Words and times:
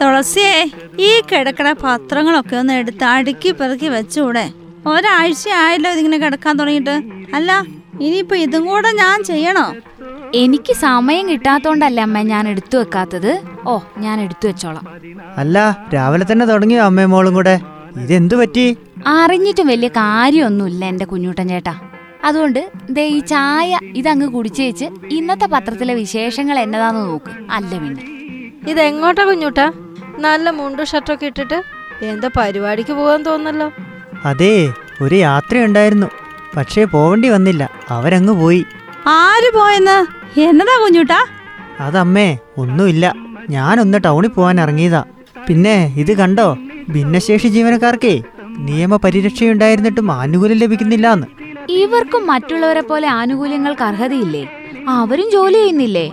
തുളസിയെ 0.00 0.56
ഈ 1.08 1.10
കിടക്കണ 1.30 1.68
പത്രങ്ങളൊക്കെ 1.84 2.56
ഒന്ന് 2.62 2.74
എടുത്ത് 2.80 3.04
അടുക്കി 3.12 3.50
പെറുക്കി 3.60 3.88
വെച്ചൂടെ. 3.96 4.44
ഒരാഴ്ച 4.92 5.44
ആയല്ലോ 5.62 5.90
ഇതിങ്ങനെ 5.94 6.18
കിടക്കാൻ 6.24 6.54
തുടങ്ങിയിട്ട്. 6.60 6.96
അല്ല 7.36 7.50
ഇനിയിപ്പോ 8.06 8.36
ഇതും 8.44 8.62
കൂടെ 8.70 8.90
ഞാൻ 9.02 9.16
ചെയ്യണോ? 9.30 9.66
എനിക്ക് 10.42 10.72
സമയം 10.86 11.24
കിട്ടാത്തോണ്ടല്ല 11.30 12.00
അമ്മ 12.06 12.22
ഞാൻ 12.32 12.44
എടുത്തു 12.52 12.76
വെക്കാത്തത്. 12.80 13.32
ഓ 13.70 13.74
ഞാൻ 14.04 14.16
എടുത്തു 14.24 14.46
വെച്ചോളാം. 14.50 14.84
അല്ല 15.42 15.56
രാവിലെ 15.94 16.26
തന്നെ 16.30 16.46
തുടങ്ങിയോ 16.52 16.82
അമ്മയും 16.88 17.10
മോളും 17.14 17.34
കൂടെ? 17.38 17.54
ഇതെന്തു 18.02 18.36
പറ്റി? 18.40 18.66
അറിഞ്ഞിട്ടും 19.16 19.66
വലിയ 19.72 19.88
കാര്യമൊന്നുമില്ല 20.00 20.84
എന്റെ 20.92 21.04
കുഞ്ഞൂട്ടൻ 21.12 21.48
ചേട്ടാ. 21.52 21.74
അതുകൊണ്ട് 22.28 22.60
ദേ 22.96 23.04
ഈ 23.16 23.20
ചായ 23.32 23.78
ഇതങ്ങ് 24.00 24.26
കുടിച്ചേച്ച് 24.34 24.86
ഇന്നത്തെ 25.18 25.46
പത്രത്തിലെ 25.54 25.94
വിശേഷങ്ങൾ 25.94 26.58
എന്നതാന്ന് 26.64 27.02
നോക്ക്. 27.08 27.32
അല്ല 27.56 27.72
പിന്നെ. 27.84 28.02
ഇതെങ്ങോട്ടാ 28.68 29.24
കുഞ്ഞൂട്ടാ? 29.24 29.66
നല്ല 30.18 30.50
മുണ്ടും 30.50 30.86
ഷർട്ടൊക്കെ 30.86 31.26
ഇട്ടിട്ട് 31.26 31.58
എന്താ 32.02 32.30
പരിപാടിക്ക് 32.36 32.92
പോകാൻ 32.92 33.22
തോന്നല്ലോ 33.22 33.72
അതേ 34.24 34.72
ഒരു 35.00 35.14
യാത്രയുണ്ടായിരുന്നു. 35.14 36.08
പക്ഷേ 36.56 36.84
പോവേണ്ടി 36.84 37.28
വന്നില്ല. 37.28 37.70
അവരങ്ങ് 37.90 38.32
പോയി. 38.32 38.64
ആര് 39.06 39.54
പോയെന്ന്? 39.54 39.98
എന്നതാ 40.40 40.74
കുഞ്ഞൂട്ടാ? 40.82 41.20
അതമ്മേ 41.80 42.38
ഒന്നുമില്ല. 42.58 43.14
ഞാനൊന്ന് 43.50 43.98
ടൗണിൽ 44.04 44.28
പോകാൻ 44.28 44.60
ഇറങ്ങിയതാ. 44.60 45.04
പിന്നെ 45.48 45.94
ഇത് 45.96 46.12
കണ്ടോ? 46.16 46.48
ഭിന്നശേഷി 46.90 47.48
ജീവനക്കാർക്കേ 47.48 48.14
നിയമ 48.58 48.96
പരിരക്ഷയുണ്ടായിരുന്നിട്ടും 48.96 50.12
ആനുകൂല്യം 50.12 50.58
ലഭിക്കുന്നില്ലാന്ന്. 50.58 51.26
ഇവർക്കും 51.68 52.26
മറ്റുള്ളവരെ 52.26 52.80
പോലെ 52.80 53.08
ആനുകൂല്യങ്ങൾക്ക് 53.08 53.82
അർഹതയില്ലേ? 53.82 54.44
അവരും 54.88 55.30
ജോലി 55.30 55.54
ചെയ്യുന്നില്ലേ? 55.54 56.06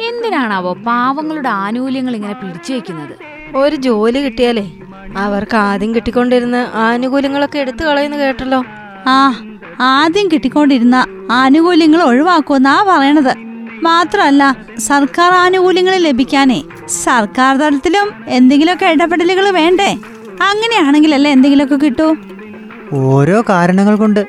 എന്തിനാണാവോ 0.00 0.72
പാവങ്ങളുടെ 0.86 1.48
ആനുകൂല്യങ്ങൾ 1.48 2.14
ഇങ്ങനെ 2.14 2.32
പിടിച്ചു 2.32 2.72
വെക്കുന്നത് 2.72 3.14
ഒരു 3.56 3.76
ജോലി 3.76 4.18
കിട്ടിയാലേ 4.18 4.64
അവർക്ക് 5.16 5.56
ആദ്യം 5.56 5.94
കിട്ടിക്കൊണ്ടിരുന്ന 5.94 6.56
ആനുകൂല്യങ്ങളൊക്കെ 6.74 7.58
എടുത്തു 7.58 7.84
കളയുന്നു 7.84 8.16
കേട്ടല്ലോ. 8.16 8.64
ആ 9.06 9.34
ആദ്യം 9.80 10.28
കിട്ടിക്കൊണ്ടിരുന്ന 10.28 11.06
ആനുകൂല്യങ്ങൾ 11.30 12.02
ഒഴിവാക്കുമെന്നാ 12.02 12.82
പറയണത്. 12.82 13.32
മാത്രമല്ല 13.82 14.56
സർക്കാർ 14.78 15.32
ആനുകൂല്യങ്ങൾ 15.34 15.94
ലഭിക്കാനേ 15.98 16.62
സർക്കാർ 17.04 17.56
തലത്തിലും 17.56 18.12
എന്തെങ്കിലുമൊക്കെ 18.28 18.86
ഇടപെടലുകൾ 18.86 19.50
വേണ്ടേ? 19.50 19.90
അങ്ങനെയാണെങ്കിലല്ലേ 20.42 21.30
എന്തെങ്കിലുമൊക്കെ 21.30 21.86
കിട്ടൂ? 21.86 22.16
ഓരോ 22.92 23.44
കാരണങ്ങൾ 23.48 23.96
കൊണ്ട് 23.96 24.22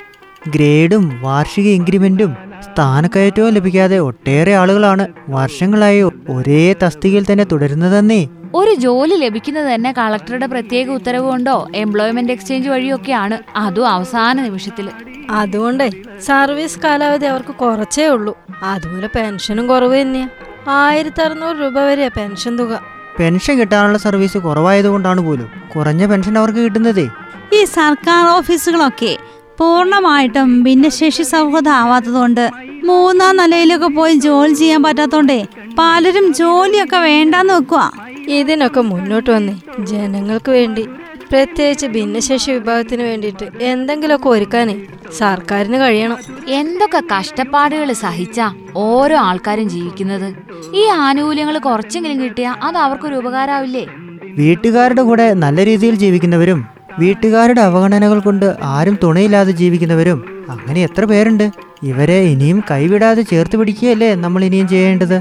ഗ്രേഡും 0.49 1.21
വാർഷിക 1.21 1.67
ഇൻക്രിമെന്റും 1.67 2.31
സ്ഥാനക്കയറ്റവും 2.75 3.53
ലഭിക്കാതെ 3.53 3.97
ഒട്ടേറെ 3.97 4.55
ആളുകളാണ് 4.55 5.07
വർഷങ്ങളായി 5.29 6.01
ഒരേ 6.01 6.75
തസ്തികയിൽ 6.83 7.25
തന്നെ 7.31 7.43
തുടരുന്നതെന്നേ. 7.43 8.27
ഒരു 8.53 8.73
ജോലി 8.73 9.15
ലഭിക്കുന്നത് 9.15 9.73
തന്നെ 9.73 9.91
കളക്ടറുടെ 9.91 10.45
പ്രത്യേക 10.45 10.89
ഉത്തരവ് 10.89 11.25
കൊണ്ടോ 11.25 11.67
എംപ്ലോയ്മെന്റ് 11.75 12.31
എക്സ്ചേഞ്ച് 12.31 12.69
വഴിയൊക്കെയാണ്. 12.69 13.37
അതും 13.55 13.89
അവസാന 13.89 14.41
നിമിഷത്തിൽ. 14.41 14.89
അതുകൊണ്ടേ 15.29 15.89
സർവീസ് 16.19 16.79
കാലാവധി 16.79 17.25
അവർക്ക് 17.25 17.55
കുറച്ചേ 17.55 18.07
ഉള്ളൂ. 18.07 18.37
അതുപോലെ 18.63 19.09
പെൻഷനും 19.15 19.67
കുറവ് 19.67 20.01
തന്നെയാ. 20.01 20.29
ആയിരത്തി 20.67 21.21
അറുന്നൂറ് 21.21 21.57
രൂപ 21.57 21.79
വരെയാ 21.79 22.07
പെൻഷൻ 22.07 22.57
തുക. 22.57 22.81
പെൻഷൻ 23.19 23.59
കിട്ടാനുള്ള 23.59 23.97
സർവീസ് 23.97 24.37
കുറവായതുകൊണ്ടാണ് 24.37 25.21
പോലും 25.21 25.49
കുറഞ്ഞ 25.75 26.05
പെൻഷൻ 26.05 26.37
അവർക്ക് 26.37 26.59
കിട്ടുന്നതേ. 26.59 27.09
ഈ 27.53 27.63
സർക്കാർ 27.63 28.37
ഓഫീസുകളൊക്കെ 28.37 29.17
പൂർണമായിട്ടും 29.59 30.63
ഭിന്നശേഷി 30.63 31.23
സൗഹൃദം 31.23 31.71
ആവാത്തതുകൊണ്ട് 31.71 32.49
മൂന്നാം 32.83 33.37
നിലയിലൊക്കെ 33.37 33.87
പോയി 33.87 34.13
ജോലി 34.13 34.53
ചെയ്യാൻ 34.53 34.83
പറ്റാത്തോണ്ടേ 34.83 35.45
പലരും 35.79 36.33
ജോലിയൊക്കെ 36.33 36.97
വേണ്ടാന്ന് 36.97 37.53
വെക്കുക 37.53 37.91
ഇതിനൊക്കെ 38.39 38.81
മുന്നോട്ട് 38.81 39.29
വന്നേ. 39.31 39.55
ജനങ്ങൾക്ക് 39.79 40.51
വേണ്ടി 40.51 40.83
പ്രത്യേകിച്ച് 41.31 41.85
ഭിന്നശേഷി 41.85 42.51
വിഭാഗത്തിന് 42.51 43.03
വേണ്ടിയിട്ട് 43.03 43.45
എന്തെങ്കിലുമൊക്കെ 43.61 44.29
ഒരുക്കാനേ 44.29 44.75
സർക്കാരിന് 45.17 45.77
കഴിയണം. 45.77 46.17
എന്തൊക്കെ 46.47 47.01
കഷ്ടപ്പാടുകൾ 47.13 47.93
സഹിച്ചാ 47.93 48.47
ഓരോ 48.75 49.17
ആൾക്കാരും 49.17 49.69
ജീവിക്കുന്നത്. 49.69 50.27
ഈ 50.75 50.83
ആനുകൂല്യങ്ങൾ 51.07 51.57
കുറച്ചെങ്കിലും 51.57 52.21
കിട്ടിയാ 52.23 52.55
അത് 52.63 52.77
അവർക്കൊരു 52.77 53.15
ഉപകാരാവില്ലേ? 53.15 53.85
വീട്ടുകാരുടെ 54.37 55.01
കൂടെ 55.01 55.33
നല്ല 55.33 55.65
രീതിയിൽ 55.65 55.95
ജീവിക്കുന്നവരും 55.95 56.61
വീട്ടുകാരുടെ 56.99 57.61
അവഗണനകൾ 57.61 58.19
കൊണ്ട് 58.19 58.45
ആരും 58.75 58.95
തുണയില്ലാതെ 59.03 59.51
ജീവിക്കുന്നവരും 59.51 60.19
അങ്ങനെ 60.49 60.79
എത്ര 60.81 61.03
പേരുണ്ട്? 61.05 61.45
ഇവരെ 61.83 62.19
ഇനിയും 62.33 62.59
കൈവിടാതെ 62.71 63.21
ചേർത്ത് 63.31 63.55
പിടിക്കുകയല്ലേ 63.59 64.15
നമ്മൾ 64.15 64.43
ഇനിയും 64.43 64.67
ചെയ്യേണ്ടത്? 64.67 65.17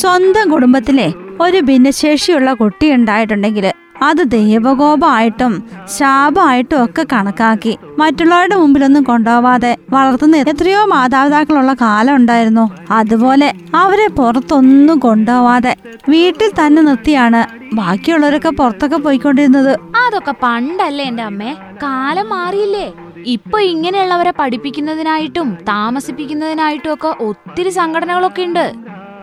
സ്വന്തം 0.00 0.46
കുടുംബത്തിലെ 0.50 1.08
ഒരു 1.40 1.58
ഭിന്നശേഷിയുള്ള 1.68 2.50
കുട്ടി 2.54 2.86
ഉണ്ടായിട്ടുണ്ടെങ്കിൽ 2.96 3.66
അത് 4.02 4.30
ദൈവകോപമായിട്ടും 4.30 5.64
ശാപമായിട്ടും 5.98 6.84
ഒക്കെ 6.84 7.06
കണക്കാക്കി. 7.12 7.78
മറ്റുള്ളവരുടെ 7.98 8.56
മുമ്പിലൊന്നും 8.56 9.02
കൊണ്ടുപോവാതെ 9.02 9.76
വളർത്തുന്ന 9.90 10.36
എത്രയോ 10.36 10.86
മാതാപിതാക്കളുള്ള 10.86 11.74
കാലം 11.74 12.16
ഉണ്ടായിരുന്നു. 12.16 12.70
അതുപോലെ 12.90 13.52
അവരെ 13.74 14.08
പുറത്തൊന്നും 14.08 14.98
കൊണ്ടുപോവാതെ 14.98 15.76
വീട്ടിൽ 16.08 16.50
തന്നെ 16.60 16.82
നിർത്തിയാണ് 16.82 17.46
ബാക്കിയുള്ളവരൊക്കെ 17.74 18.48
പുറത്തൊക്കെ 18.48 18.96
പോയിക്കൊണ്ടിരുന്നത്. 18.96 19.78
അതൊക്കെ 20.06 20.34
പണ്ടല്ലേ 20.42 21.04
എന്റെ 21.04 21.22
അമ്മേ? 21.22 21.54
കാലം 21.82 22.28
മാറിയില്ലേ? 22.28 22.92
ഇപ്പൊ 23.26 23.58
ഇങ്ങനെയുള്ളവരെ 23.58 24.32
പഠിപ്പിക്കുന്നതിനായിട്ടും 24.38 25.58
താമസിപ്പിക്കുന്നതിനായിട്ടും 25.68 26.92
ഒക്കെ 26.92 27.08
ഒത്തിരി 27.20 27.70
സംഘടനകളൊക്കെ 27.70 28.42
ഉണ്ട്. 28.42 28.74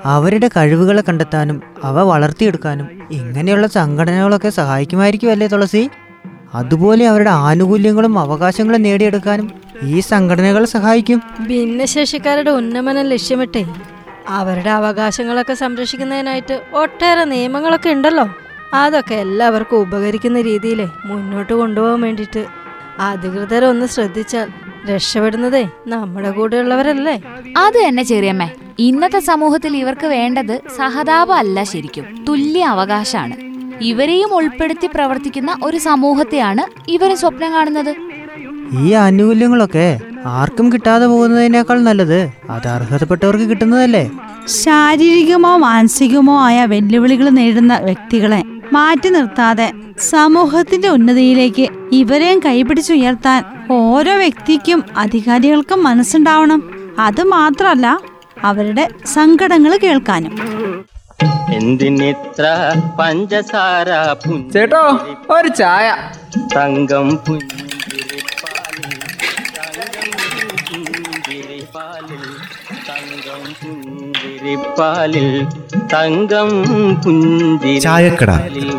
അവരുടെ 0.06 0.48
കഴിവുകളെ 0.48 1.02
കണ്ടെത്താനും 1.02 1.62
അവ 1.84 2.02
വളർത്തിയെടുക്കാനും 2.02 2.88
ഇങ്ങനെയുള്ള 3.12 3.68
സംഘടനകളൊക്കെ 3.68 4.50
സഹായിക്കുമായിരിക്കും 4.50 5.32
അല്ലേ 5.32 5.48
തുളസി? 5.48 5.90
അതുപോലെ 6.54 7.08
അവരുടെ 7.08 7.30
ആനുകൂല്യങ്ങളും 7.30 8.20
അവകാശങ്ങളും 8.20 8.82
നേടിയെടുക്കാനും 8.82 9.52
ഈ 9.84 10.00
സംഘടനകൾ 10.00 10.66
സഹായിക്കും. 10.66 11.22
ഭിന്നശേഷിക്കാരുടെ 11.48 12.52
ഉന്നമനം 12.52 13.06
ലക്ഷ്യമിട്ടേ. 13.06 13.66
അവരുടെ 14.28 14.70
അവകാശങ്ങളൊക്കെ 14.70 15.54
സംരക്ഷിക്കുന്നതിനായിട്ട് 15.54 16.62
ഒട്ടേറെ 16.74 17.24
നിയമങ്ങളൊക്കെ 17.24 17.90
ഉണ്ടല്ലോ. 17.90 18.30
അതൊക്കെ 18.74 19.16
എല്ലാവർക്കും 19.16 19.78
ഉപകരിക്കുന്ന 19.78 20.42
രീതിയിലേ 20.42 20.90
മുന്നോട്ട് 21.06 21.54
കൊണ്ടുപോകാൻ 21.54 22.02
വേണ്ടിയിട്ട് 22.02 22.46
അധികൃതരൊന്ന് 23.00 23.86
ശ്രദ്ധിച്ചാൽ 23.86 24.48
രക്ഷപ്പെടുന്നതേ 24.92 25.70
നമ്മുടെ 25.88 26.32
കൂടെയുള്ളവരല്ലേ? 26.32 27.22
അത് 27.58 27.88
തന്നെ 27.88 28.04
ചെറിയമ്മേ. 28.04 28.50
ഇന്നത്തെ 28.80 29.20
സമൂഹത്തിൽ 29.20 29.78
ഇവർക്ക് 29.78 30.08
വേണ്ടത് 30.08 30.62
സഹതാപമല്ല 30.78 31.64
ശരിക്കും. 31.64 32.26
തുല്യ 32.28 32.64
അവകാശമാണ്. 32.64 33.36
ഇവരെയും 33.82 34.34
ഉൾപ്പെടുത്തി 34.34 34.90
പ്രവർത്തിക്കുന്ന 34.94 35.56
ഒരു 35.64 35.78
സമൂഹത്തെയാണ് 35.78 36.92
ഇവരും 36.92 37.18
സ്വപ്നം 37.18 37.54
കാണുന്നത്. 37.54 37.96
ഈ 38.80 38.92
ആനുകൂല്യങ്ങളൊക്കെ 38.92 40.00
ആർക്കും 40.26 40.74
കിട്ടാതെ 40.74 41.06
പോകുന്നതിനേക്കാൾ 41.08 41.82
നല്ലത് 41.82 42.30
അത് 42.50 42.68
അർഹതപ്പെട്ടവർക്ക് 42.68 43.44
കിട്ടുന്നതല്ലേ? 43.44 44.12
ശാരീരികമോ 44.48 45.58
മാനസികമോ 45.58 46.42
ആയ 46.42 46.66
വെല്ലുവിളികൾ 46.66 47.30
നേരിടുന്ന 47.30 47.78
വ്യക്തികളെ 47.78 48.44
മാറ്റി 48.74 49.10
നിർത്താതെ 49.10 49.74
സമൂഹത്തിന്റെ 50.00 50.90
ഉന്നതിയിലേക്ക് 50.90 51.68
ഇവരെയും 51.92 52.40
കൈപിടിച്ചുയർത്താൻ 52.40 53.44
ഓരോ 53.72 54.18
വ്യക്തിക്കും 54.18 54.84
അധികാരികൾക്കും 54.98 55.84
മനസ്സുണ്ടാവണം. 55.84 56.64
അത് 57.00 57.24
മാത്രമല്ല 57.24 58.11
അവരുടെ 58.44 58.86
സങ്കടങ്ങൾ 59.08 59.74
കേൾക്കാനും 59.78 60.36
എന്തിനിത്ര 61.54 62.46
പഞ്ചസാര 63.00 63.90
ചേട്ടോ 64.54 64.84
ഒരു 65.30 65.50
ചായ 65.54 65.88
തങ്കം 66.56 67.10
പുഞ്ചിരിപ്പാലിൽ 71.14 72.24
തങ്കം 72.88 73.44
പുഞ്ചിരിപ്പാലിൽ 73.62 75.28
തങ്കം. 75.94 76.50
പുഞ്ചിരിപ്പാലിൽ 77.04 78.70